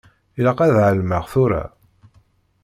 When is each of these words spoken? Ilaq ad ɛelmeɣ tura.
Ilaq 0.39 0.59
ad 0.65 0.71
ɛelmeɣ 0.87 1.23
tura. 1.31 1.63